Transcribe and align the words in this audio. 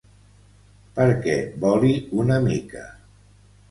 Perquè 0.95 1.37
voli 1.67 1.95
una 2.25 2.43
mica. 2.51 2.87